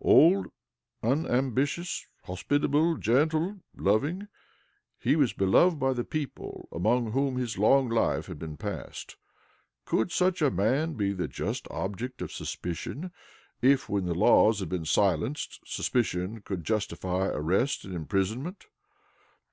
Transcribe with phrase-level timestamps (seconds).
[0.00, 0.48] Old,
[1.04, 4.26] unambitious, hospitable, gentle, loving,
[4.98, 9.14] he was beloved by the people among whom his long life had been passed.
[9.84, 13.12] Could such a man be the just object of suspicion,
[13.62, 18.66] if, when laws had been silenced, suspicion could justify arrest and imprisonment?